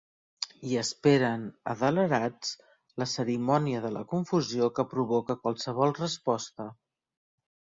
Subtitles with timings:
[0.69, 1.43] I esperen,
[1.73, 2.55] adelerats,
[3.03, 6.69] la cerimònia de la confusió que provoca qualsevol resposta.